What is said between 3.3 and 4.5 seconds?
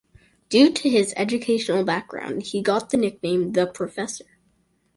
“The Professor”.